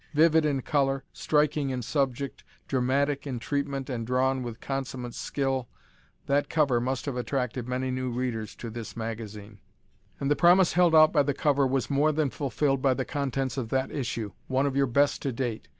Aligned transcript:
Vivid 0.15 0.45
in 0.47 0.63
color, 0.63 1.03
striking 1.13 1.69
in 1.69 1.83
subject, 1.83 2.43
dramatic 2.67 3.27
in 3.27 3.37
treatment 3.37 3.87
and 3.87 4.07
drawn 4.07 4.41
with 4.41 4.59
consummate 4.59 5.13
skill, 5.13 5.69
that 6.25 6.49
cover 6.49 6.81
must 6.81 7.05
have 7.05 7.15
attracted 7.15 7.67
many 7.67 7.91
new 7.91 8.09
Readers 8.09 8.55
to 8.55 8.71
this 8.71 8.97
magazine. 8.97 9.59
And 10.19 10.31
the 10.31 10.35
promise 10.35 10.73
held 10.73 10.95
out 10.95 11.13
by 11.13 11.21
the 11.21 11.35
cover 11.35 11.67
was 11.67 11.91
more 11.91 12.11
than 12.11 12.31
fulfilled 12.31 12.81
by 12.81 12.95
the 12.95 13.05
contents 13.05 13.57
of 13.57 13.69
that 13.69 13.91
issue 13.91 14.31
one 14.47 14.65
of 14.65 14.75
your 14.75 14.87
best 14.87 15.21
to 15.21 15.31
date. 15.31 15.67